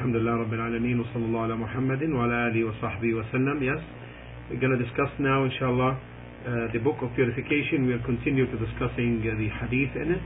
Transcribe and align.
Alameen 0.00 0.98
wa 0.98 1.04
sallallahu 1.12 1.44
ala 1.44 1.56
Muhammadin 1.56 2.12
wa 2.14 2.24
ala 2.24 2.50
alihi 2.52 2.64
wa 2.66 2.72
sahbihi 2.80 3.16
wa 3.16 3.24
sallam. 3.32 3.62
Yes, 3.64 3.80
we're 4.50 4.60
going 4.60 4.76
to 4.76 4.82
discuss 4.84 5.08
now, 5.18 5.44
inshallah, 5.44 5.96
uh, 5.96 6.72
the 6.72 6.78
book 6.78 6.96
of 7.02 7.10
purification. 7.14 7.86
We'll 7.86 8.04
continue 8.04 8.46
to 8.46 8.56
discussing 8.60 9.24
uh, 9.24 9.32
the 9.40 9.48
hadith 9.60 9.96
in 9.96 10.12
it. 10.12 10.22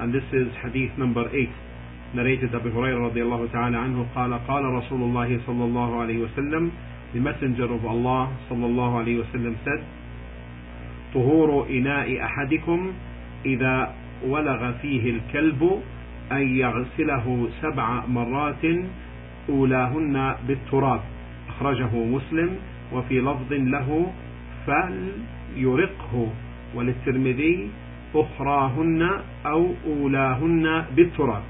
And 0.00 0.14
this 0.14 0.24
is 0.32 0.46
hadith 0.62 0.92
number 0.98 1.24
8. 1.24 2.14
Narrated 2.14 2.54
Abu 2.54 2.70
Hurairah 2.72 3.12
radiallahu 3.12 3.52
ta'ala 3.52 3.84
anhu 3.84 4.08
قال 4.16 4.32
قال 4.46 4.64
رسول 4.64 5.00
الله 5.02 5.44
صلى 5.44 5.64
الله 5.64 5.90
عليه 6.00 6.18
وسلم 6.24 6.72
The 7.12 7.20
messenger 7.20 7.68
of 7.68 7.84
Allah 7.84 8.32
صلى 8.48 8.64
الله 8.64 8.90
عليه 8.98 9.16
وسلم 9.24 9.56
said 9.64 9.80
طهور 11.14 11.68
إناء 11.68 12.08
أحدكم 12.24 12.92
إذا 13.44 13.94
ولغ 14.24 14.72
فيه 14.80 15.10
الكلب 15.10 15.82
أن 16.32 16.42
يغسله 16.56 17.48
سبع 17.62 18.06
مرات 18.06 18.64
أولاهن 19.48 20.34
بالتراب 20.48 21.00
أخرجه 21.48 21.92
مسلم 21.94 22.50
وفي 22.92 23.20
لفظ 23.20 23.52
له 23.52 24.12
فليرقه 24.66 26.28
وللترمذي 26.74 27.70
أخراهن 28.14 29.02
أو 29.46 29.60
أولاهن 29.86 30.84
بالتراب 30.96 31.42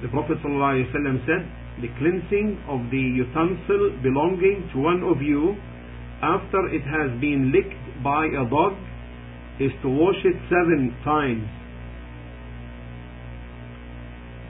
The 0.00 0.08
Prophet 0.08 0.38
ﷺ 0.44 1.26
said, 1.26 1.42
the 1.82 1.88
cleansing 1.98 2.56
of 2.68 2.88
the 2.90 3.02
utensil 3.18 3.98
belonging 4.00 4.70
to 4.72 4.78
one 4.78 5.02
of 5.02 5.20
you 5.20 5.56
after 6.22 6.68
it 6.68 6.82
has 6.82 7.10
been 7.20 7.50
licked 7.50 8.02
by 8.04 8.26
a 8.26 8.44
dog 8.48 8.74
is 9.58 9.72
to 9.82 9.88
wash 9.88 10.18
it 10.24 10.36
seven 10.48 10.94
times 11.04 11.46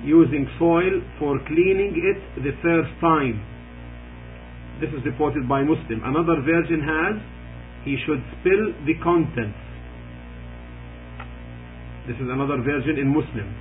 using 0.09 0.49
soil 0.59 1.05
for 1.21 1.37
cleaning 1.45 1.93
it 1.93 2.19
the 2.41 2.57
first 2.65 2.89
time. 3.05 3.37
This 4.81 4.89
is 4.97 5.05
reported 5.05 5.45
by 5.45 5.61
Muslim. 5.61 6.01
Another 6.01 6.41
version 6.41 6.81
has, 6.81 7.21
he 7.85 8.01
should 8.09 8.25
spill 8.41 8.73
the 8.89 8.97
contents. 9.05 9.61
This 12.09 12.17
is 12.17 12.29
another 12.33 12.57
version 12.65 12.97
in 12.97 13.13
Muslim. 13.13 13.53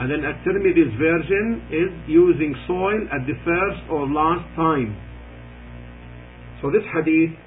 And 0.00 0.10
then 0.10 0.26
at 0.26 0.42
Tirmidhi's 0.42 0.90
version 0.98 1.62
is 1.70 1.92
using 2.10 2.50
soil 2.66 3.06
at 3.14 3.22
the 3.30 3.38
first 3.46 3.86
or 3.86 4.10
last 4.10 4.42
time. 4.58 4.98
So 6.58 6.74
this 6.74 6.82
hadith 6.90 7.38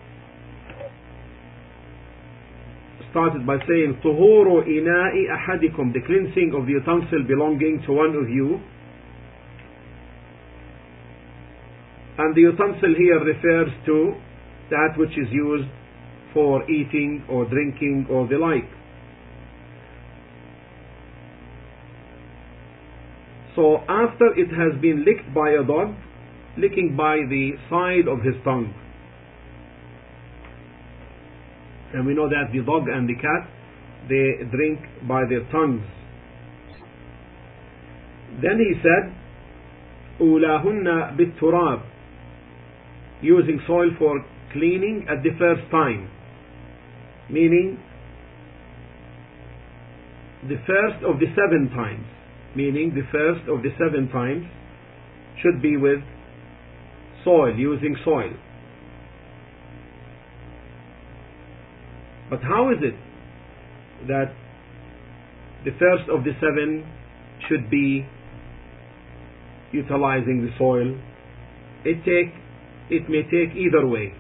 started 3.16 3.47
by 3.47 3.58
saying 3.69 4.00
طهور 4.05 4.64
إناء 4.66 5.14
أحدكم 5.36 5.92
the 5.92 6.00
cleansing 6.06 6.55
of 6.55 6.66
the 6.66 6.72
utensil 6.72 7.22
belonging 7.27 7.83
to 7.86 7.92
one 7.92 8.14
of 8.16 8.28
you 8.28 8.61
and 12.19 12.34
the 12.34 12.41
utensil 12.41 12.94
here 12.97 13.20
refers 13.25 13.70
to 13.86 14.14
that 14.70 14.94
which 14.97 15.12
is 15.19 15.28
used 15.30 15.69
for 16.33 16.69
eating 16.70 17.25
or 17.28 17.44
drinking 17.47 18.06
or 18.11 18.27
the 18.28 18.36
like 18.36 18.69
so 23.55 23.78
after 23.88 24.33
it 24.36 24.48
has 24.48 24.80
been 24.80 25.05
licked 25.05 25.28
by 25.34 25.50
a 25.50 25.64
dog 25.64 25.94
licking 26.56 26.97
by 26.97 27.16
the 27.28 27.52
side 27.69 28.08
of 28.08 28.20
his 28.25 28.34
tongue 28.44 28.72
and 31.97 32.06
we 32.06 32.14
know 32.14 32.28
that 32.28 32.52
the 32.52 32.61
dog 32.61 32.88
and 32.88 33.08
the 33.08 33.14
cat 33.16 33.48
they 34.08 34.44
drink 34.50 34.80
by 35.06 35.22
their 35.28 35.44
tongues 35.50 35.84
then 38.41 38.58
he 38.58 38.72
said 38.83 39.12
أولاهن 40.20 41.16
بالتراب 41.16 41.80
using 43.22 43.61
soil 43.66 43.91
for 43.98 44.25
cleaning 44.52 45.06
at 45.08 45.22
the 45.22 45.30
first 45.38 45.62
time 45.70 46.08
meaning 47.30 47.78
the 50.48 50.59
first 50.66 51.04
of 51.04 51.19
the 51.20 51.26
seven 51.38 51.70
times 51.70 52.06
meaning 52.54 52.93
the 52.94 53.06
first 53.12 53.48
of 53.48 53.62
the 53.62 53.70
seven 53.78 54.09
times 54.10 54.44
should 55.41 55.62
be 55.62 55.76
with 55.76 56.00
soil 57.25 57.54
using 57.56 57.97
soil 58.04 58.32
But 62.29 62.41
how 62.41 62.71
is 62.71 62.77
it 62.81 62.95
that 64.07 64.33
the 65.63 65.71
first 65.79 66.09
of 66.09 66.23
the 66.23 66.33
seven 66.39 66.85
should 67.47 67.69
be 67.69 68.05
utilizing 69.71 70.45
the 70.45 70.51
soil? 70.57 70.97
It 71.85 72.03
take 72.03 72.33
it 72.89 73.09
may 73.09 73.23
take 73.23 73.55
either 73.55 73.85
way. 73.88 74.13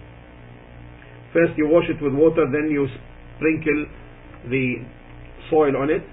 First 1.33 1.57
you 1.57 1.67
wash 1.67 1.85
it 1.89 2.01
with 2.01 2.13
water, 2.13 2.45
then 2.51 2.69
you 2.71 2.87
sprinkle 3.35 3.85
the 4.49 4.75
soil 5.49 5.75
on 5.77 5.89
it. 5.89 6.03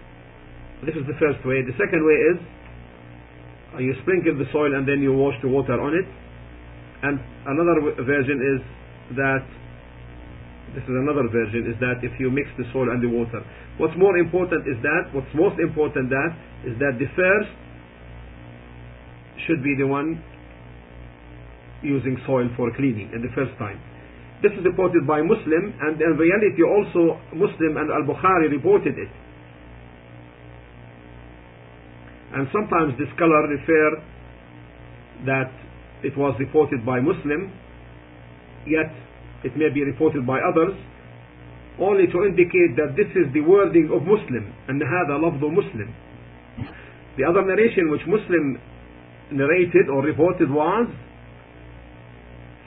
This 0.87 0.95
is 0.95 1.07
the 1.07 1.19
first 1.19 1.45
way. 1.47 1.63
The 1.63 1.75
second 1.79 2.03
way 2.05 2.19
is 2.31 2.37
uh, 3.75 3.79
you 3.79 3.95
sprinkle 4.03 4.39
the 4.39 4.47
soil 4.53 4.75
and 4.75 4.87
then 4.87 5.03
you 5.03 5.13
wash 5.13 5.35
the 5.43 5.49
water 5.49 5.81
on 5.81 5.95
it. 5.95 6.07
And 7.03 7.19
another 7.47 8.03
version 8.03 8.39
is 8.39 8.61
that 9.17 9.45
this 10.75 10.85
is 10.85 10.95
another 10.95 11.27
version, 11.31 11.71
is 11.71 11.79
that 11.79 12.03
if 12.03 12.13
you 12.19 12.31
mix 12.31 12.51
the 12.59 12.67
soil 12.73 12.91
and 12.91 13.01
the 13.03 13.09
water. 13.09 13.41
What's 13.79 13.95
more 13.97 14.19
important 14.19 14.67
is 14.67 14.77
that, 14.83 15.15
what's 15.15 15.31
most 15.35 15.59
important 15.63 16.11
that, 16.11 16.31
is 16.67 16.75
that 16.83 16.99
the 16.99 17.09
first 17.15 17.51
should 19.47 19.63
be 19.63 19.75
the 19.79 19.87
one 19.87 20.23
using 21.83 22.17
soil 22.27 22.49
for 22.57 22.75
cleaning 22.75 23.13
in 23.13 23.23
the 23.23 23.31
first 23.35 23.53
time. 23.59 23.79
This 24.43 24.53
is 24.59 24.65
reported 24.65 25.07
by 25.07 25.23
Muslim, 25.23 25.73
and 25.81 26.01
in 26.01 26.17
reality 26.19 26.63
also 26.65 27.21
Muslim 27.33 27.77
and 27.77 27.89
Al-Bukhari 27.93 28.51
reported 28.51 28.99
it. 28.99 29.09
And 32.35 32.49
sometimes 32.51 32.99
the 32.99 33.07
scholar 33.15 33.47
refer 33.47 34.03
that 35.27 35.53
it 36.03 36.17
was 36.19 36.35
reported 36.39 36.85
by 36.85 37.01
Muslim, 37.01 37.53
yet 38.67 38.91
it 39.44 39.56
may 39.56 39.70
be 39.70 39.84
reported 39.84 40.26
by 40.26 40.40
others 40.40 40.76
only 41.80 42.08
to 42.08 42.26
indicate 42.26 42.76
that 42.76 42.96
this 43.00 43.08
is 43.16 43.32
the 43.34 43.42
wording 43.42 43.90
of 43.92 44.04
Muslim 44.04 44.54
and 44.68 44.82
هذا 44.82 45.16
لفظ 45.18 45.44
Muslim 45.54 45.90
the 47.18 47.24
other 47.24 47.44
narration 47.44 47.90
which 47.92 48.06
Muslim 48.08 48.60
narrated 49.32 49.90
or 49.90 50.04
reported 50.04 50.50
was 50.50 50.88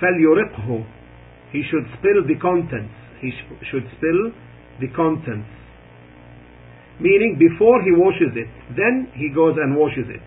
فليرقه 0.00 0.84
he 1.52 1.62
should 1.70 1.86
spill 1.98 2.24
the 2.26 2.36
contents 2.40 2.94
he 3.20 3.30
sh 3.30 3.42
should 3.70 3.86
spill 3.96 4.32
the 4.80 4.88
contents 4.96 5.48
meaning 7.00 7.36
before 7.38 7.82
he 7.82 7.92
washes 7.92 8.32
it 8.36 8.48
then 8.76 9.08
he 9.14 9.28
goes 9.28 9.56
and 9.62 9.76
washes 9.76 10.08
it 10.08 10.22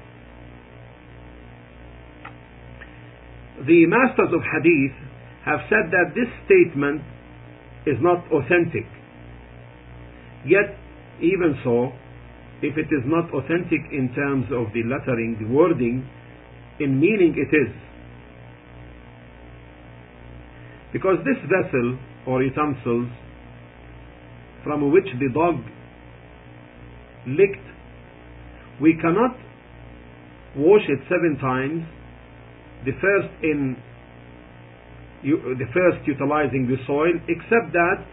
the 3.65 3.85
masters 3.87 4.31
of 4.37 4.41
hadith 4.53 4.95
have 5.50 5.66
said 5.66 5.90
that 5.90 6.14
this 6.14 6.30
statement 6.46 7.02
is 7.84 7.98
not 7.98 8.22
authentic. 8.30 8.86
Yet, 10.46 10.78
even 11.18 11.58
so, 11.64 11.90
if 12.62 12.78
it 12.78 12.86
is 12.86 13.02
not 13.06 13.26
authentic 13.34 13.82
in 13.90 14.14
terms 14.14 14.46
of 14.54 14.72
the 14.72 14.86
lettering, 14.86 15.36
the 15.42 15.48
wording, 15.50 16.06
in 16.78 17.00
meaning 17.00 17.34
it 17.34 17.50
is. 17.50 17.74
Because 20.92 21.18
this 21.26 21.40
vessel 21.50 21.98
or 22.26 22.42
utensils 22.42 23.10
from 24.62 24.92
which 24.92 25.06
the 25.18 25.28
dog 25.34 25.56
licked, 27.26 27.66
we 28.80 28.94
cannot 29.02 29.36
wash 30.56 30.82
it 30.88 31.00
seven 31.08 31.38
times, 31.40 31.82
the 32.84 32.92
first 33.00 33.28
in 33.42 33.76
you, 35.22 35.56
the 35.58 35.68
first 35.72 36.06
utilizing 36.06 36.66
the 36.66 36.76
soil, 36.86 37.12
except 37.28 37.72
that 37.72 38.04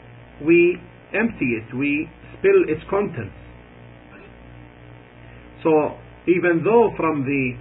we 0.46 0.78
empty 1.14 1.58
it, 1.58 1.76
we 1.76 2.10
spill 2.38 2.68
its 2.68 2.84
contents. 2.90 3.36
So, 5.64 5.98
even 6.28 6.62
though 6.64 6.92
from 6.98 7.24
the 7.24 7.58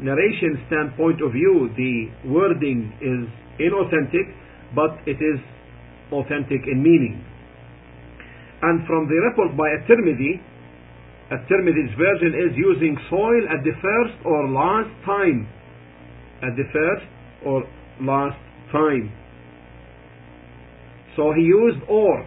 narration 0.00 0.60
standpoint 0.68 1.24
of 1.24 1.32
view 1.32 1.72
the 1.72 2.28
wording 2.28 2.92
is 3.00 3.24
inauthentic, 3.56 4.28
but 4.74 5.00
it 5.08 5.16
is 5.16 5.40
authentic 6.12 6.68
in 6.70 6.82
meaning. 6.82 7.24
And 8.62 8.86
from 8.86 9.08
the 9.08 9.16
report 9.16 9.56
by 9.56 9.68
At-Tirmidhi, 9.80 10.40
At-Tirmidhi's 11.32 11.94
version 11.96 12.32
is 12.36 12.56
using 12.56 12.96
soil 13.10 13.42
at 13.48 13.64
the 13.64 13.72
first 13.80 14.16
or 14.24 14.48
last 14.48 14.92
time. 15.04 15.48
At 16.42 16.56
the 16.56 16.68
first 16.72 17.06
or 17.44 17.64
last 18.00 18.38
time. 18.72 19.12
So 21.16 21.32
he 21.32 21.42
used 21.42 21.80
or, 21.88 22.26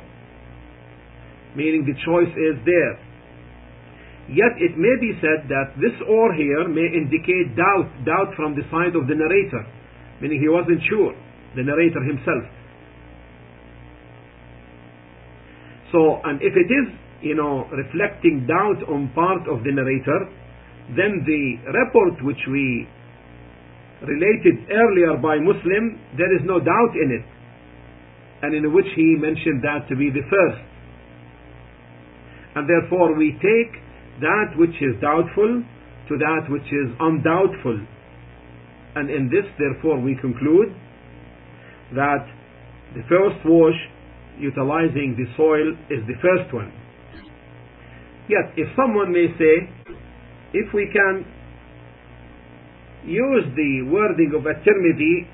meaning 1.55 1.85
the 1.85 1.93
choice 2.05 2.33
is 2.33 2.57
there. 2.65 2.95
Yet 4.29 4.61
it 4.61 4.77
may 4.77 4.93
be 5.01 5.17
said 5.21 5.49
that 5.49 5.73
this 5.81 5.93
or 6.05 6.33
here 6.33 6.67
may 6.69 6.85
indicate 6.85 7.57
doubt, 7.57 7.89
doubt 8.05 8.35
from 8.35 8.53
the 8.53 8.61
side 8.69 8.93
of 8.93 9.09
the 9.09 9.15
narrator, 9.17 9.65
meaning 10.21 10.41
he 10.41 10.49
wasn't 10.49 10.81
sure, 10.89 11.13
the 11.55 11.63
narrator 11.63 12.01
himself. 12.05 12.45
So, 15.91 16.21
and 16.23 16.37
if 16.41 16.53
it 16.53 16.69
is, 16.69 16.87
you 17.21 17.33
know, 17.33 17.65
reflecting 17.73 18.45
doubt 18.45 18.85
on 18.87 19.09
part 19.17 19.49
of 19.49 19.63
the 19.65 19.73
narrator, 19.73 20.29
then 20.93 21.25
the 21.25 21.73
report 21.73 22.21
which 22.23 22.41
we 22.49 22.87
related 24.01 24.69
earlier 24.71 25.17
by 25.17 25.39
Muslim, 25.39 25.99
there 26.15 26.31
is 26.35 26.41
no 26.45 26.59
doubt 26.59 26.93
in 26.95 27.11
it, 27.11 27.25
and 28.41 28.55
in 28.55 28.73
which 28.73 28.87
he 28.95 29.15
mentioned 29.19 29.63
that 29.63 29.87
to 29.89 29.95
be 29.95 30.09
the 30.09 30.23
first. 30.29 30.63
And 32.55 32.67
therefore 32.67 33.15
we 33.17 33.33
take 33.39 33.71
that 34.21 34.55
which 34.57 34.75
is 34.81 34.99
doubtful 35.01 35.63
to 36.09 36.17
that 36.17 36.49
which 36.49 36.65
is 36.65 36.89
undoubtful. 36.99 37.79
And 38.95 39.09
in 39.09 39.29
this, 39.29 39.45
therefore, 39.57 40.01
we 40.01 40.17
conclude 40.19 40.73
that 41.93 42.25
the 42.95 43.03
first 43.07 43.37
wash 43.45 43.77
utilizing 44.39 45.15
the 45.15 45.29
soil 45.37 45.77
is 45.93 46.01
the 46.07 46.17
first 46.19 46.53
one. 46.53 46.73
Yet, 48.27 48.53
if 48.57 48.67
someone 48.75 49.11
may 49.11 49.27
say, 49.37 49.69
if 50.53 50.73
we 50.73 50.89
can 50.91 51.25
use 53.05 53.45
the 53.55 53.87
wording 53.89 54.33
of 54.35 54.45
at-Tirmidhi 54.45 55.27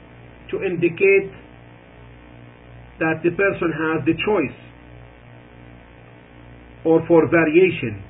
to 0.51 0.63
indicate 0.63 1.31
that 2.99 3.21
the 3.23 3.31
person 3.31 3.71
has 3.73 4.05
the 4.05 4.13
choice 4.13 4.57
or 6.85 7.01
for 7.07 7.27
variation, 7.27 8.03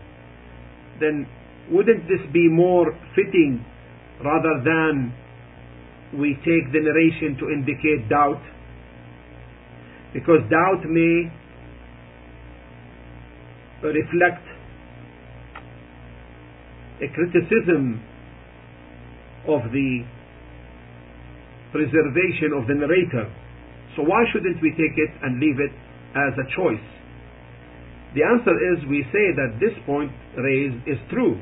then 1.00 1.26
wouldn't 1.72 2.04
this 2.08 2.22
be 2.34 2.48
more 2.50 2.92
fitting 3.16 3.66
rather 4.24 4.62
than 4.64 5.14
we 6.14 6.36
take 6.44 6.72
the 6.72 6.80
narration 6.80 7.38
to 7.40 7.50
indicate 7.50 8.08
doubt? 8.10 8.42
Because 10.14 10.42
doubt 10.50 10.84
may 10.88 11.32
reflect 13.82 14.44
a 17.02 17.08
criticism 17.14 18.02
of 19.48 19.72
the 19.72 20.04
preservation 21.72 22.54
of 22.56 22.68
the 22.68 22.76
narrator. 22.76 23.28
So 23.96 24.04
why 24.04 24.24
shouldn't 24.32 24.62
we 24.62 24.72
take 24.72 24.96
it 24.96 25.12
and 25.22 25.40
leave 25.40 25.60
it 25.60 25.72
as 26.16 26.34
a 26.40 26.48
choice? 26.56 26.88
The 28.16 28.24
answer 28.24 28.56
is 28.72 28.88
we 28.88 29.04
say 29.12 29.36
that 29.36 29.60
this 29.60 29.76
point 29.86 30.12
raised 30.38 30.88
is 30.88 30.98
true. 31.12 31.36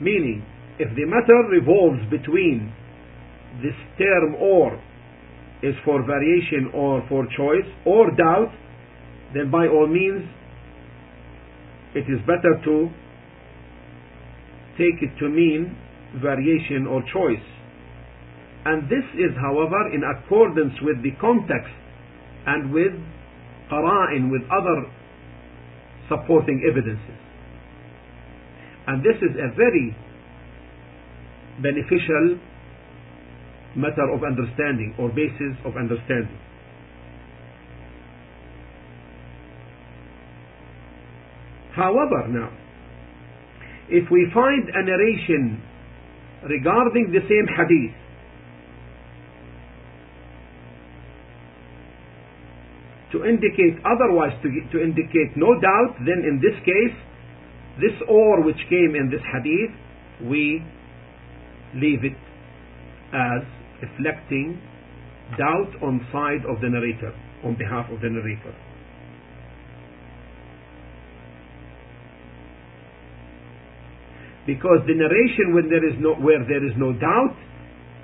Meaning, 0.00 0.44
if 0.78 0.88
the 0.96 1.04
matter 1.04 1.40
revolves 1.52 2.00
between 2.10 2.72
this 3.62 3.76
term 3.98 4.34
or 4.36 4.80
is 5.62 5.74
for 5.84 6.04
variation 6.04 6.70
or 6.74 7.04
for 7.08 7.24
choice 7.36 7.68
or 7.84 8.10
doubt, 8.16 8.52
then 9.34 9.50
by 9.50 9.66
all 9.66 9.86
means 9.86 10.24
it 11.94 12.04
is 12.12 12.20
better 12.26 12.60
to 12.64 12.88
take 14.76 15.00
it 15.00 15.18
to 15.18 15.28
mean 15.28 15.76
variation 16.14 16.86
or 16.86 17.02
choice. 17.12 17.46
And 18.64 18.88
this 18.90 19.04
is, 19.14 19.30
however, 19.40 19.94
in 19.94 20.02
accordance 20.02 20.74
with 20.82 21.02
the 21.02 21.12
context 21.20 21.72
and 22.46 22.72
with 22.72 22.92
qara'in, 23.70 24.30
with 24.30 24.42
other 24.50 24.90
supporting 26.08 26.62
evidences. 26.68 27.18
And 28.86 29.02
this 29.02 29.16
is 29.22 29.34
a 29.34 29.54
very 29.54 29.96
beneficial 31.62 32.38
matter 33.76 34.08
of 34.12 34.22
understanding 34.24 34.94
or 34.98 35.08
basis 35.10 35.54
of 35.64 35.76
understanding. 35.76 36.38
However, 41.74 42.28
now, 42.28 42.50
if 43.88 44.10
we 44.10 44.30
find 44.32 44.68
a 44.72 44.82
narration 44.82 45.62
regarding 46.44 47.12
the 47.12 47.20
same 47.24 47.46
hadith. 47.48 47.94
To 53.12 53.24
indicate 53.24 53.80
otherwise 53.86 54.36
to, 54.42 54.48
to 54.72 54.82
indicate 54.82 55.36
no 55.36 55.58
doubt 55.60 55.96
then 56.04 56.26
in 56.26 56.40
this 56.42 56.58
case 56.64 56.96
this 57.80 57.96
or 58.08 58.42
which 58.42 58.60
came 58.68 58.94
in 58.94 59.08
this 59.10 59.22
hadith 59.32 59.72
we 60.28 60.62
leave 61.74 62.04
it 62.04 62.16
as 63.14 63.42
reflecting 63.80 64.60
doubt 65.38 65.72
on 65.82 66.04
side 66.12 66.44
of 66.48 66.60
the 66.60 66.68
narrator 66.68 67.14
on 67.44 67.56
behalf 67.56 67.86
of 67.90 68.00
the 68.00 68.08
narrator 68.08 68.54
because 74.45 74.79
the 74.87 74.95
narration 74.95 75.53
when 75.53 75.69
there 75.69 75.85
is 75.85 75.95
no 75.99 76.15
where 76.15 76.43
there 76.47 76.65
is 76.65 76.73
no 76.77 76.93
doubt 76.93 77.35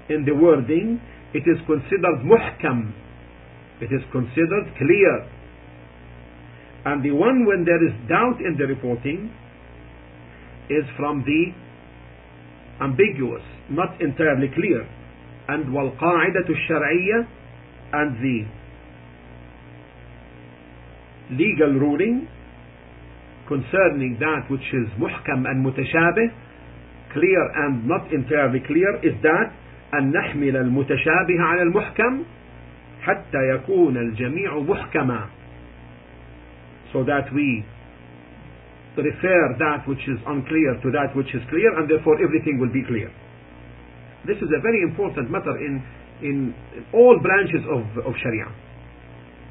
in 0.09 0.24
the 0.25 0.33
wording 0.33 1.01
it 1.33 1.44
is 1.45 1.57
considered 1.65 2.21
muhkam 2.24 2.94
it 3.81 3.92
is 3.92 4.01
considered 4.12 4.65
clear 4.77 5.13
and 6.86 7.04
the 7.04 7.12
one 7.12 7.45
when 7.45 7.65
there 7.65 7.81
is 7.83 7.94
doubt 8.07 8.39
in 8.39 8.56
the 8.57 8.65
reporting 8.65 9.30
is 10.69 10.86
from 10.95 11.24
the 11.25 11.51
ambiguous 12.83 13.44
not 13.69 14.00
entirely 14.01 14.48
clear 14.54 14.88
and 15.50 15.65
والقاعدة 15.74 16.48
الشرعية 16.50 17.27
and 17.94 18.18
the 18.21 18.45
legal 21.31 21.74
ruling 21.74 22.27
concerning 23.48 24.18
that 24.19 24.50
which 24.50 24.68
is 24.74 24.88
muhkam 25.00 25.48
and 25.48 25.65
mutashabih, 25.65 26.30
clear 27.13 27.42
and 27.65 27.88
not 27.88 28.12
entirely 28.12 28.59
clear, 28.68 29.00
is 29.04 29.15
that 29.24 29.54
أن 29.94 30.12
نحمل 30.12 30.57
المتشابه 30.57 31.39
على 31.39 31.62
المحكم 31.62 32.24
حتى 33.01 33.50
يكون 33.50 33.98
الجميع 33.98 34.59
محكما 34.59 35.27
so 36.94 37.04
that 37.04 37.31
we 37.33 37.63
refer 38.98 39.56
that 39.59 39.88
which 39.88 40.04
is 40.07 40.19
unclear 40.25 40.80
to 40.81 40.92
that 40.92 41.15
which 41.15 41.33
is 41.36 41.42
clear 41.50 41.77
and 41.77 41.89
therefore 41.89 42.15
everything 42.21 42.59
will 42.59 42.71
be 42.74 42.83
clear 42.83 43.12
this 44.25 44.38
is 44.38 44.50
a 44.51 44.62
very 44.62 44.81
important 44.83 45.30
matter 45.31 45.56
in 45.57 45.81
in 46.21 46.54
all 46.94 47.18
branches 47.21 47.64
of, 47.71 47.83
of 48.06 48.14
Sharia 48.23 48.52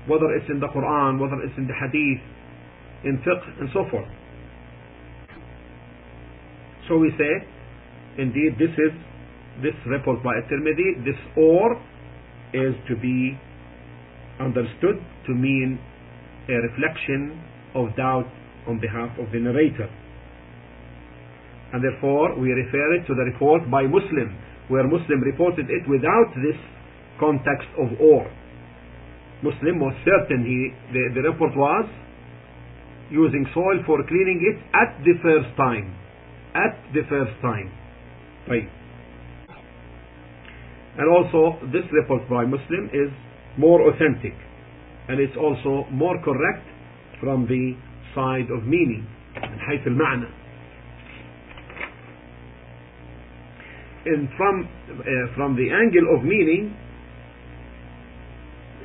whether 0.07 0.29
it's 0.37 0.51
in 0.51 0.61
the 0.61 0.69
Quran 0.69 1.19
whether 1.19 1.41
it's 1.43 1.57
in 1.57 1.67
the 1.67 1.75
Hadith 1.75 2.21
in 3.04 3.18
fiqh 3.26 3.60
and 3.60 3.70
so 3.74 3.86
forth. 3.90 4.08
So 6.88 6.98
we 6.98 7.12
say, 7.18 7.48
indeed, 8.18 8.58
this 8.60 8.74
is 8.78 8.92
this 9.62 9.76
report 9.86 10.24
by 10.24 10.38
At-Tirmidhi, 10.38 11.06
this 11.06 11.20
or 11.38 11.78
is 12.54 12.76
to 12.90 12.96
be 12.96 13.38
understood 14.40 14.98
to 15.28 15.32
mean 15.34 15.80
a 16.50 16.58
reflection 16.68 17.40
of 17.76 17.96
doubt 17.96 18.28
on 18.68 18.80
behalf 18.80 19.10
of 19.20 19.32
the 19.32 19.40
narrator. 19.40 19.90
And 21.74 21.84
therefore, 21.84 22.36
we 22.38 22.52
refer 22.52 22.96
it 22.96 23.08
to 23.08 23.14
the 23.16 23.24
report 23.32 23.70
by 23.72 23.84
Muslim, 23.84 24.36
where 24.68 24.84
Muslim 24.84 25.22
reported 25.22 25.70
it 25.70 25.88
without 25.88 26.34
this 26.44 26.60
context 27.20 27.70
of 27.80 27.88
or. 28.02 28.28
Muslim 29.44 29.80
was 29.80 29.96
certain 30.04 30.44
he, 30.44 30.76
the, 30.92 31.22
the 31.22 31.30
report 31.30 31.56
was 31.56 31.88
using 33.11 33.47
soil 33.55 33.83
for 33.87 34.03
cleaning 34.09 34.43
it 34.43 34.59
at 34.75 34.99
the 35.05 35.15
first 35.23 35.57
time. 35.57 35.95
At 36.55 36.75
the 36.93 37.03
first 37.09 37.33
time. 37.43 37.71
Right. 38.49 38.69
And 40.99 41.09
also, 41.13 41.61
this 41.73 41.85
report 41.93 42.29
by 42.29 42.45
Muslim 42.45 42.89
is 42.93 43.13
more 43.59 43.93
authentic. 43.93 44.33
And 45.09 45.21
it's 45.21 45.37
also 45.37 45.89
more 45.91 46.17
correct 46.25 46.67
from 47.21 47.47
the 47.47 47.77
side 48.15 48.51
of 48.51 48.65
meaning. 48.65 49.07
من 49.37 49.59
حيث 49.61 49.87
المعنى. 49.87 50.31
And 54.07 54.29
from, 54.37 54.69
uh, 54.89 55.35
from 55.35 55.57
the 55.57 55.69
angle 55.71 56.17
of 56.17 56.25
meaning, 56.25 56.75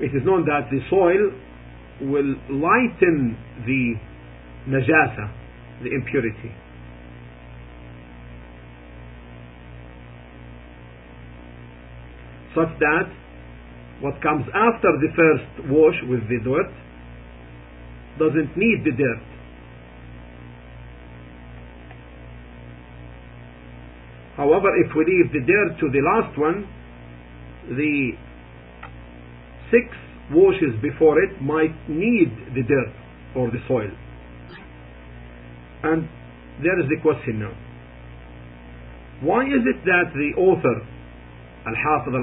it 0.01 0.15
is 0.15 0.25
known 0.25 0.45
that 0.45 0.67
the 0.71 0.79
soil 0.89 1.31
will 2.01 2.35
lighten 2.49 3.37
the 3.65 3.95
najasa, 4.68 5.32
the 5.82 5.90
impurity. 5.94 6.52
Such 12.54 12.78
that 12.80 13.12
what 14.00 14.20
comes 14.22 14.46
after 14.54 14.90
the 15.00 15.08
first 15.14 15.70
wash 15.70 15.96
with 16.08 16.20
the 16.28 16.38
dirt 16.44 16.72
doesn't 18.18 18.56
need 18.56 18.84
the 18.84 18.92
dirt. 18.96 19.22
However, 24.36 24.68
if 24.84 24.94
we 24.94 25.04
leave 25.04 25.32
the 25.32 25.40
dirt 25.40 25.80
to 25.80 25.90
the 25.90 26.02
last 26.04 26.38
one, 26.38 26.68
the 27.68 28.12
six 29.70 29.88
washes 30.30 30.76
before 30.82 31.22
it 31.22 31.40
might 31.40 31.74
need 31.88 32.30
the 32.54 32.62
dirt 32.62 32.92
or 33.34 33.50
the 33.50 33.60
soil. 33.66 33.90
And 35.86 36.08
there 36.62 36.78
is 36.82 36.88
the 36.90 36.98
question 37.00 37.38
now. 37.38 37.54
Why 39.22 39.44
is 39.46 39.62
it 39.64 39.84
that 39.84 40.10
the 40.12 40.30
author, 40.40 40.76
Al-Hafiz 41.66 42.14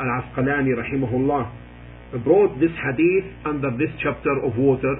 Al-Asqalani 0.00 0.74
rahimahullah, 0.74 2.24
brought 2.24 2.58
this 2.58 2.74
hadith 2.82 3.24
under 3.46 3.70
this 3.78 3.90
chapter 4.02 4.34
of 4.42 4.58
water, 4.58 4.96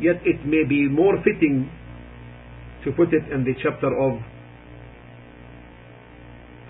yet 0.00 0.16
it 0.24 0.44
may 0.46 0.64
be 0.64 0.88
more 0.88 1.16
fitting 1.22 1.70
to 2.84 2.92
put 2.92 3.12
it 3.12 3.30
in 3.30 3.44
the 3.44 3.52
chapter 3.62 3.92
of 3.92 4.20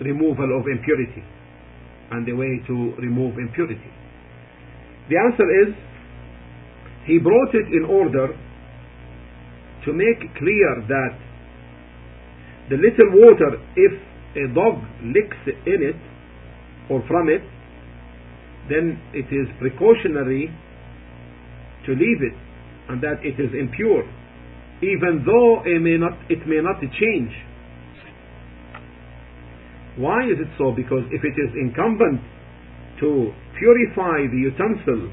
removal 0.01 0.59
of 0.59 0.65
impurity 0.67 1.23
and 2.11 2.27
the 2.27 2.33
way 2.33 2.59
to 2.67 2.93
remove 2.99 3.37
impurity. 3.37 3.91
The 5.09 5.17
answer 5.17 5.47
is 5.63 5.75
he 7.05 7.17
brought 7.17 7.55
it 7.55 7.67
in 7.71 7.85
order 7.85 8.35
to 9.85 9.93
make 9.93 10.19
clear 10.37 10.85
that 10.87 11.17
the 12.69 12.77
little 12.77 13.09
water, 13.19 13.57
if 13.75 13.93
a 14.35 14.53
dog 14.53 14.81
licks 15.03 15.37
in 15.65 15.81
it 15.83 15.99
or 16.89 17.03
from 17.07 17.29
it, 17.29 17.41
then 18.69 19.01
it 19.13 19.27
is 19.33 19.47
precautionary 19.59 20.47
to 21.85 21.91
leave 21.91 22.21
it 22.21 22.37
and 22.89 23.01
that 23.01 23.19
it 23.23 23.39
is 23.39 23.51
impure, 23.57 24.03
even 24.81 25.23
though 25.25 25.63
it 25.65 25.81
may 25.81 25.97
not, 25.97 26.13
it 26.29 26.47
may 26.47 26.61
not 26.61 26.79
change. 26.79 27.31
Why 29.97 30.23
is 30.23 30.39
it 30.39 30.47
so? 30.57 30.71
Because 30.71 31.03
if 31.11 31.23
it 31.23 31.35
is 31.35 31.51
incumbent 31.59 32.21
to 33.01 33.33
purify 33.57 34.27
the 34.31 34.37
utensil 34.37 35.11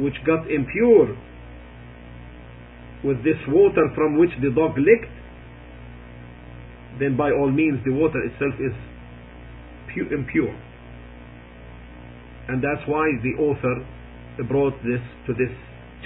which 0.00 0.14
got 0.24 0.50
impure 0.50 1.16
with 3.04 3.18
this 3.24 3.38
water 3.48 3.90
from 3.94 4.18
which 4.18 4.30
the 4.40 4.50
dog 4.50 4.78
licked, 4.78 5.10
then 7.00 7.16
by 7.16 7.30
all 7.30 7.50
means 7.50 7.80
the 7.84 7.92
water 7.92 8.22
itself 8.24 8.54
is 8.60 8.72
impure. 10.10 10.54
And 12.48 12.62
that's 12.62 12.86
why 12.88 13.04
the 13.22 13.42
author 13.42 13.86
brought 14.48 14.74
this 14.82 15.00
to 15.26 15.32
this 15.34 15.52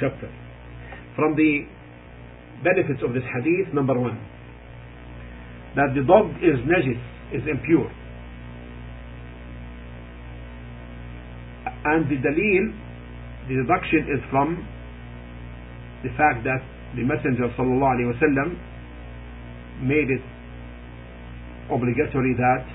chapter. 0.00 0.28
From 1.14 1.36
the 1.36 1.66
benefits 2.62 3.00
of 3.04 3.14
this 3.14 3.22
hadith, 3.22 3.72
number 3.74 3.98
one, 3.98 4.18
that 5.76 5.94
the 5.94 6.02
dog 6.06 6.30
is 6.42 6.58
najis, 6.64 7.00
is 7.32 7.42
impure. 7.48 7.90
And 11.84 12.10
the 12.10 12.16
dalil, 12.16 12.64
the 13.48 13.62
deduction 13.62 14.08
is 14.10 14.20
from 14.30 14.66
the 16.02 16.10
fact 16.18 16.44
that 16.44 16.60
the 16.95 17.03
Messenger 17.03 17.49
وسلم, 17.57 18.57
made 19.81 20.09
it 20.11 20.21
obligatory 21.71 22.35
that 22.35 22.65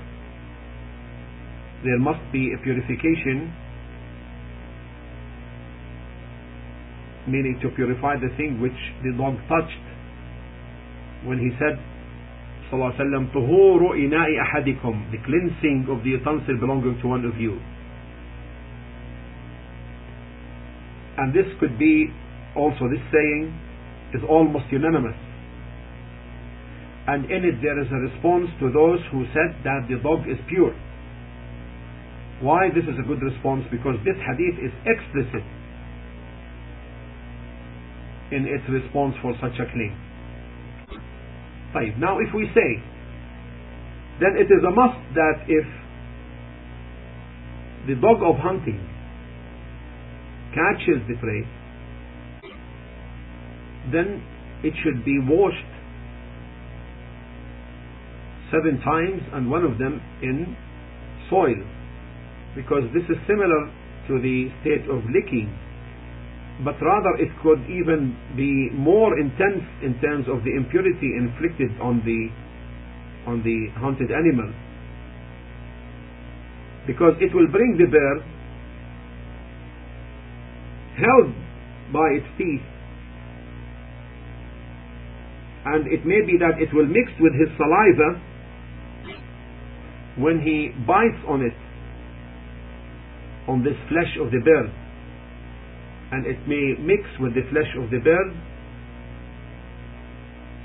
there 1.83 1.99
must 1.99 2.19
be 2.31 2.53
a 2.53 2.57
purification 2.63 3.53
meaning 7.27 7.59
to 7.61 7.69
purify 7.69 8.15
the 8.15 8.29
thing 8.37 8.59
which 8.61 8.79
the 9.03 9.11
dog 9.17 9.35
touched 9.47 9.85
when 11.27 11.37
he 11.37 11.51
said 11.59 11.77
sallallahu 12.71 12.95
alaihi 12.95 13.03
wasallam 13.03 13.25
tuhuru 13.35 13.87
ina'i 13.99 14.39
ahadikum 14.41 15.11
the 15.11 15.19
cleansing 15.27 15.85
of 15.89 16.03
the 16.03 16.11
utensil 16.17 16.57
belonging 16.59 16.97
to 17.01 17.07
one 17.07 17.23
of 17.25 17.37
you 17.37 17.59
and 21.17 21.33
this 21.33 21.45
could 21.59 21.77
be 21.77 22.09
also 22.55 22.87
this 22.89 23.03
saying 23.11 23.53
is 24.14 24.22
almost 24.28 24.64
unanimous. 24.70 25.16
And 27.06 27.26
in 27.26 27.42
it 27.44 27.58
there 27.60 27.80
is 27.82 27.88
a 27.90 28.00
response 28.12 28.48
to 28.60 28.70
those 28.70 29.00
who 29.10 29.26
said 29.34 29.58
that 29.64 29.90
the 29.90 29.98
dog 30.02 30.28
is 30.30 30.38
pure. 30.48 30.74
Why 32.40 32.70
this 32.74 32.84
is 32.84 32.98
a 32.98 33.06
good 33.06 33.22
response? 33.22 33.64
Because 33.70 33.96
this 34.04 34.18
hadith 34.22 34.58
is 34.62 34.72
explicit 34.86 35.42
in 38.30 38.46
its 38.46 38.64
response 38.70 39.14
for 39.22 39.34
such 39.42 39.58
a 39.58 39.66
claim. 39.70 39.94
Five. 41.72 41.98
Now 41.98 42.18
if 42.18 42.34
we 42.34 42.46
say, 42.54 42.70
then 44.20 44.36
it 44.38 44.46
is 44.46 44.62
a 44.62 44.70
must 44.70 44.98
that 45.14 45.46
if 45.48 45.66
the 47.86 47.94
dog 48.00 48.22
of 48.22 48.36
hunting 48.38 48.78
catches 50.54 51.02
the 51.08 51.16
prey, 51.18 51.42
then 53.90 54.22
it 54.62 54.74
should 54.84 55.04
be 55.04 55.18
washed 55.18 55.72
seven 58.52 58.78
times 58.84 59.22
and 59.32 59.50
one 59.50 59.64
of 59.64 59.78
them 59.78 59.98
in 60.22 60.54
soil 61.30 61.56
because 62.54 62.84
this 62.92 63.02
is 63.08 63.16
similar 63.26 63.72
to 64.06 64.20
the 64.20 64.52
state 64.60 64.84
of 64.92 65.00
licking. 65.08 65.48
But 66.64 66.76
rather 66.84 67.16
it 67.16 67.32
could 67.42 67.64
even 67.64 68.14
be 68.36 68.68
more 68.76 69.18
intense 69.18 69.64
in 69.82 69.98
terms 70.04 70.28
of 70.28 70.44
the 70.44 70.52
impurity 70.52 71.16
inflicted 71.16 71.72
on 71.80 72.04
the 72.04 72.28
on 73.24 73.42
the 73.42 73.72
hunted 73.80 74.10
animal. 74.12 74.52
Because 76.86 77.14
it 77.20 77.32
will 77.34 77.48
bring 77.48 77.78
the 77.78 77.88
bear 77.88 78.14
held 80.98 81.32
by 81.92 82.04
its 82.20 82.26
teeth 82.36 82.66
and 85.64 85.86
it 85.86 86.04
may 86.04 86.20
be 86.26 86.38
that 86.38 86.60
it 86.60 86.74
will 86.74 86.86
mix 86.86 87.10
with 87.20 87.32
his 87.34 87.48
saliva 87.56 88.20
when 90.18 90.40
he 90.42 90.70
bites 90.86 91.22
on 91.28 91.42
it 91.42 91.54
on 93.48 93.62
this 93.64 93.76
flesh 93.88 94.16
of 94.20 94.30
the 94.30 94.40
bird 94.44 94.70
and 96.12 96.26
it 96.26 96.36
may 96.46 96.76
mix 96.78 97.08
with 97.18 97.32
the 97.34 97.40
flesh 97.50 97.72
of 97.80 97.90
the 97.90 97.98
bird. 97.98 98.36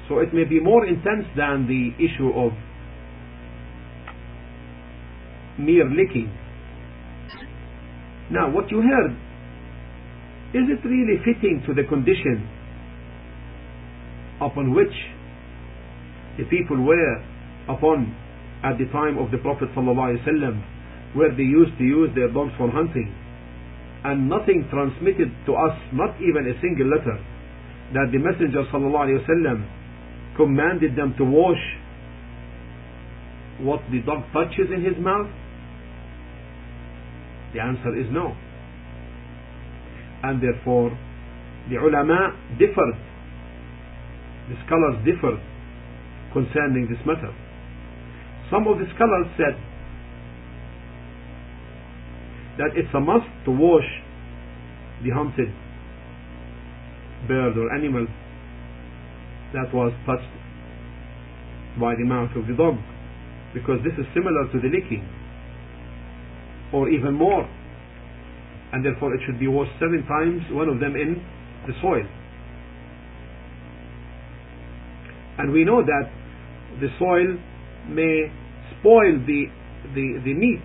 So 0.10 0.20
it 0.20 0.34
may 0.34 0.44
be 0.44 0.60
more 0.60 0.86
intense 0.86 1.26
than 1.38 1.68
the 1.68 1.96
issue 2.04 2.36
of 2.36 2.52
mere 5.58 5.88
licking. 5.88 6.28
Now, 8.30 8.52
what 8.52 8.70
you 8.70 8.82
heard, 8.84 9.12
is 10.52 10.68
it 10.68 10.84
really 10.86 11.20
fitting 11.24 11.64
to 11.66 11.74
the 11.74 11.88
condition 11.88 12.44
upon 14.42 14.74
which 14.74 14.94
the 16.38 16.46
people 16.46 16.78
were 16.84 17.24
upon 17.70 18.16
at 18.64 18.78
the 18.78 18.86
time 18.92 19.18
of 19.18 19.32
the 19.32 19.38
Prophet 19.38 19.70
ﷺ, 19.76 21.16
where 21.16 21.36
they 21.36 21.44
used 21.44 21.78
to 21.78 21.84
use 21.84 22.10
their 22.16 22.32
dogs 22.32 22.52
for 22.58 22.70
hunting? 22.70 23.14
and 24.04 24.30
nothing 24.30 24.68
transmitted 24.72 25.32
to 25.46 25.54
us, 25.54 25.76
not 25.94 26.16
even 26.22 26.48
a 26.48 26.56
single 26.62 26.88
letter, 26.88 27.18
that 27.94 28.08
the 28.12 28.20
Messenger 28.20 28.64
ﷺ 28.72 30.36
commanded 30.36 30.96
them 30.96 31.14
to 31.18 31.24
wash 31.26 31.60
what 33.60 33.82
the 33.92 34.00
dog 34.06 34.24
touches 34.34 34.70
in 34.74 34.84
his 34.84 34.96
mouth? 35.04 35.28
The 37.54 37.60
answer 37.62 38.00
is 38.00 38.06
no. 38.12 38.36
And 40.24 40.42
therefore, 40.42 40.92
the 41.70 41.78
ulama 41.78 42.38
differed, 42.60 42.96
the 44.50 44.56
scholars 44.66 44.98
differed 45.04 45.40
concerning 46.34 46.88
this 46.90 47.00
matter. 47.06 47.32
Some 48.50 48.68
of 48.68 48.80
the 48.80 48.88
scholars 48.96 49.28
said 49.36 49.56
that 52.58 52.72
it's 52.76 52.94
a 52.94 53.00
must 53.00 53.28
to 53.46 53.52
wash 53.52 53.86
the 55.04 55.12
hunted 55.12 55.52
bird 57.28 57.58
or 57.58 57.74
animal 57.76 58.08
that 59.54 59.74
was 59.74 59.94
touched 60.06 60.32
by 61.80 61.94
the 61.96 62.06
mouth 62.06 62.32
of 62.36 62.48
the 62.48 62.56
dog 62.56 62.76
because 63.54 63.80
this 63.84 63.94
is 64.00 64.06
similar 64.14 64.50
to 64.52 64.58
the 64.60 64.70
licking 64.70 65.06
or 66.74 66.90
even 66.90 67.14
more 67.14 67.46
and 68.74 68.84
therefore 68.84 69.14
it 69.14 69.22
should 69.26 69.40
be 69.40 69.48
washed 69.48 69.72
seven 69.80 70.04
times 70.08 70.42
one 70.52 70.68
of 70.68 70.80
them 70.80 70.96
in 70.96 71.22
the 71.68 71.74
soil 71.82 72.04
and 75.38 75.52
we 75.52 75.64
know 75.64 75.84
that 75.84 76.10
the 76.80 76.88
soil 77.00 77.38
may 77.90 78.32
spoil 78.80 79.20
the 79.26 79.46
the, 79.94 80.22
the 80.26 80.34
meat. 80.34 80.64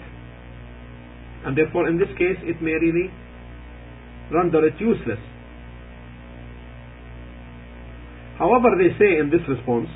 And 1.44 1.56
therefore 1.56 1.88
in 1.88 1.98
this 1.98 2.08
case 2.18 2.38
it 2.42 2.62
may 2.62 2.72
really 2.72 3.10
render 4.32 4.66
it 4.66 4.74
useless. 4.80 5.18
However, 8.38 8.74
they 8.78 8.90
say 8.98 9.18
in 9.18 9.30
this 9.30 9.42
response 9.48 9.88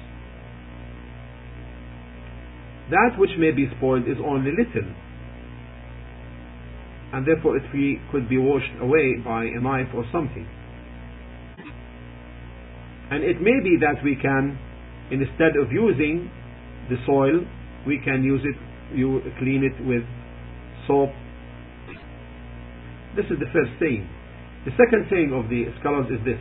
that 2.91 3.19
which 3.19 3.31
may 3.39 3.51
be 3.51 3.67
spoiled 3.77 4.07
is 4.07 4.19
only 4.25 4.53
little. 4.53 4.89
And 7.13 7.27
therefore 7.27 7.57
it 7.57 7.65
be, 7.73 8.01
could 8.13 8.29
be 8.29 8.39
washed 8.39 8.71
away 8.81 9.17
by 9.25 9.45
a 9.45 9.61
knife 9.61 9.89
or 9.95 10.05
something. 10.13 10.47
And 13.11 13.25
it 13.25 13.41
may 13.41 13.59
be 13.63 13.79
that 13.81 14.05
we 14.05 14.17
can 14.17 14.59
instead 15.12 15.56
of 15.58 15.72
using 15.72 16.30
the 16.90 16.98
soil 17.06 17.44
we 17.86 18.00
can 18.04 18.24
use 18.24 18.42
it 18.44 18.58
you 18.98 19.22
clean 19.40 19.64
it 19.64 19.76
with 19.86 20.04
soap 20.88 21.10
this 23.16 23.26
is 23.26 23.38
the 23.40 23.50
first 23.54 23.72
saying 23.80 24.08
the 24.66 24.72
second 24.72 25.08
saying 25.10 25.34
of 25.34 25.50
the 25.50 25.66
scholars 25.80 26.08
is 26.12 26.24
this 26.26 26.40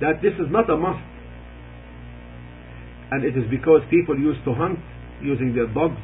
that 0.00 0.20
this 0.22 0.34
is 0.34 0.50
not 0.50 0.68
a 0.70 0.76
must 0.76 1.14
and 3.10 3.24
it 3.24 3.36
is 3.36 3.44
because 3.50 3.80
people 3.90 4.18
used 4.18 4.42
to 4.44 4.52
hunt 4.54 4.78
using 5.22 5.54
their 5.54 5.68
dogs 5.68 6.00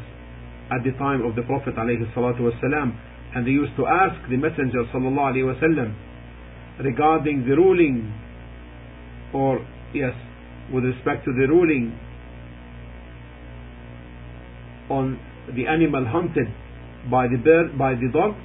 at 0.70 0.84
the 0.84 0.92
time 0.98 1.26
of 1.26 1.34
the 1.34 1.42
Prophet 1.42 1.74
والسلام, 1.74 2.94
and 3.34 3.46
they 3.46 3.50
used 3.50 3.74
to 3.76 3.86
ask 3.86 4.14
the 4.30 4.36
Messenger 4.36 4.84
وسلم, 4.94 5.94
regarding 6.84 7.44
the 7.46 7.56
ruling 7.56 8.12
or 9.35 9.59
yes 9.93 10.15
with 10.73 10.83
respect 10.83 11.25
to 11.25 11.31
the 11.39 11.47
ruling 11.53 11.91
on 14.89 15.19
the 15.55 15.67
animal 15.67 16.05
hunted 16.15 16.47
by 17.11 17.27
the 17.27 17.37
bird 17.37 17.77
by 17.77 17.93
the 18.03 18.09
dog 18.13 18.35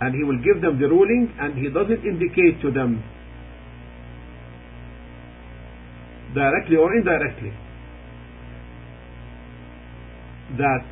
and 0.00 0.14
he 0.14 0.24
will 0.24 0.40
give 0.48 0.62
them 0.62 0.80
the 0.80 0.88
ruling 0.88 1.32
and 1.38 1.58
he 1.58 1.68
doesn't 1.68 2.04
indicate 2.12 2.60
to 2.62 2.70
them 2.72 3.02
directly 6.34 6.76
or 6.76 6.94
indirectly 6.96 7.52
that 10.56 10.84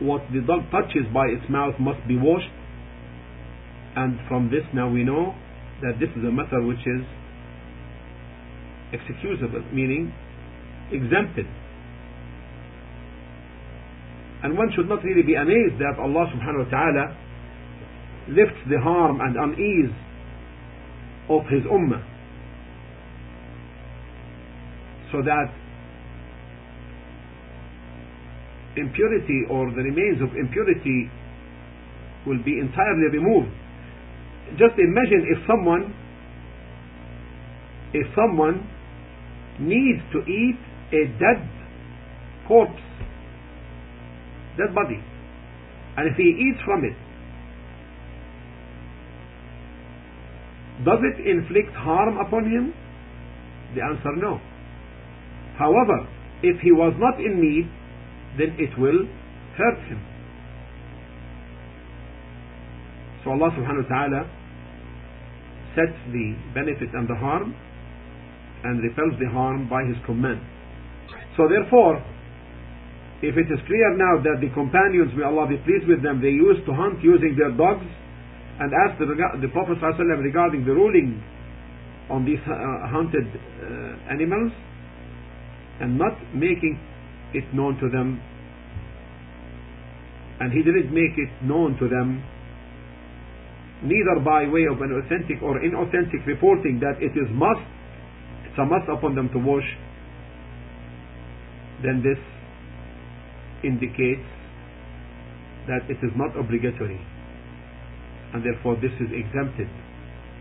what 0.00 0.22
the 0.32 0.40
dog 0.40 0.70
touches 0.70 1.06
by 1.12 1.26
its 1.26 1.48
mouth 1.48 1.74
must 1.80 2.06
be 2.06 2.18
washed. 2.18 2.52
And 3.96 4.18
from 4.28 4.50
this 4.50 4.64
now 4.74 4.90
we 4.90 5.04
know 5.04 5.34
that 5.82 5.98
this 6.00 6.08
is 6.16 6.24
a 6.24 6.32
matter 6.32 6.62
which 6.62 6.80
is 6.86 7.02
excusable 8.92 9.62
meaning 9.72 10.12
exempted. 10.90 11.46
And 14.42 14.56
one 14.56 14.70
should 14.76 14.88
not 14.88 15.02
really 15.02 15.22
be 15.22 15.34
amazed 15.34 15.80
that 15.80 15.98
Allah 15.98 16.30
subhanahu 16.32 16.64
wa 16.64 16.70
ta'ala 16.70 17.16
lifts 18.28 18.62
the 18.70 18.80
harm 18.80 19.20
and 19.20 19.36
unease 19.36 19.94
of 21.28 21.42
his 21.50 21.62
ummah 21.66 22.02
so 25.10 25.22
that 25.22 25.50
impurity 28.76 29.42
or 29.48 29.70
the 29.70 29.82
remains 29.82 30.20
of 30.20 30.36
impurity 30.36 31.10
will 32.26 32.42
be 32.44 32.58
entirely 32.58 33.08
removed 33.12 33.54
just 34.54 34.78
imagine 34.78 35.26
if 35.26 35.38
someone 35.46 35.92
if 37.92 38.06
someone 38.14 38.62
needs 39.58 40.02
to 40.12 40.18
eat 40.30 40.58
a 40.92 41.06
dead 41.18 41.42
corpse 42.46 42.86
dead 44.56 44.74
body. 44.74 45.02
And 45.96 46.08
if 46.10 46.16
he 46.16 46.28
eats 46.28 46.60
from 46.64 46.84
it 46.84 46.96
does 50.84 51.00
it 51.02 51.26
inflict 51.26 51.72
harm 51.74 52.18
upon 52.18 52.44
him? 52.44 52.74
The 53.74 53.82
answer 53.82 54.14
no. 54.16 54.38
However 55.58 56.06
if 56.42 56.60
he 56.60 56.70
was 56.70 56.94
not 56.98 57.18
in 57.18 57.40
need 57.40 57.66
then 58.38 58.56
it 58.60 58.78
will 58.78 59.08
hurt 59.56 59.78
him. 59.88 60.00
So 63.24 63.32
Allah 63.32 63.50
subhanahu 63.58 63.88
wa 63.88 63.96
ta'ala 63.96 64.30
sets 65.76 65.96
the 66.10 66.34
benefit 66.56 66.90
and 66.96 67.06
the 67.06 67.14
harm 67.14 67.54
and 68.64 68.82
repels 68.82 69.14
the 69.20 69.28
harm 69.30 69.68
by 69.68 69.84
his 69.84 70.00
command. 70.08 70.40
So 71.36 71.46
therefore 71.46 72.00
if 73.22 73.32
it 73.36 73.48
is 73.48 73.60
clear 73.64 73.96
now 73.96 74.20
that 74.20 74.44
the 74.44 74.52
companions 74.52 75.12
may 75.16 75.24
Allah 75.24 75.48
be 75.48 75.56
pleased 75.64 75.88
with 75.88 76.02
them 76.02 76.20
they 76.20 76.32
used 76.36 76.66
to 76.68 76.72
hunt 76.76 77.00
using 77.00 77.32
their 77.36 77.48
dogs 77.52 77.86
and 78.60 78.72
asked 78.72 79.00
the, 79.00 79.08
the 79.40 79.48
Prophet 79.52 79.76
ﷺ 79.80 80.00
regarding 80.20 80.64
the 80.64 80.72
ruling 80.72 81.20
on 82.10 82.24
these 82.24 82.40
uh, 82.44 82.88
hunted 82.88 83.24
uh, 83.28 84.12
animals 84.12 84.52
and 85.80 85.98
not 85.98 86.16
making 86.34 86.78
it 87.34 87.44
known 87.52 87.76
to 87.80 87.88
them. 87.90 88.20
And 90.40 90.52
he 90.52 90.62
didn't 90.62 90.92
make 90.92 91.16
it 91.16 91.32
known 91.44 91.76
to 91.80 91.88
them 91.88 92.24
neither 93.82 94.20
by 94.24 94.46
way 94.48 94.64
of 94.64 94.80
an 94.80 94.92
authentic 94.96 95.42
or 95.42 95.60
inauthentic 95.60 96.24
reporting 96.26 96.80
that 96.80 96.96
it 97.00 97.12
is 97.12 97.28
must 97.32 97.60
it's 98.44 98.58
a 98.58 98.64
must 98.64 98.88
upon 98.88 99.14
them 99.14 99.28
to 99.32 99.38
wash 99.38 99.66
then 101.82 102.00
this 102.00 102.18
indicates 103.64 104.24
that 105.68 105.84
it 105.90 105.98
is 106.00 106.12
not 106.16 106.32
obligatory. 106.38 107.00
And 108.32 108.44
therefore 108.44 108.76
this 108.76 108.94
is 109.02 109.10
exempted. 109.12 109.68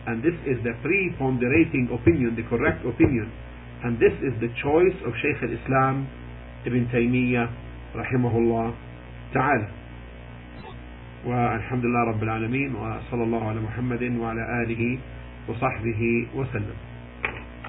And 0.06 0.22
this 0.22 0.38
is 0.46 0.62
the 0.62 0.78
preponderating 0.86 1.90
opinion 1.90 2.38
the 2.38 2.46
correct 2.48 2.86
opinion. 2.86 3.32
And 3.84 3.98
this 3.98 4.14
is 4.22 4.34
the 4.40 4.50
choice 4.62 4.96
of 5.06 5.14
Shaykh 5.20 5.42
al-Islam 5.44 6.08
Ibn 6.66 6.82
Taymiyyah 6.94 7.48
rahimahullah 7.98 8.68
ta'ala 9.34 9.70
والحمد 11.26 11.86
لله 11.86 12.04
رب 12.04 12.24
العالمين 12.24 12.76
وصلى 12.76 13.24
الله 13.24 13.50
على 13.50 13.62
محمد 13.62 14.04
وعلى 14.22 14.64
آله 14.64 14.98
وصحبه 15.50 16.28
وسلم. 16.36 16.78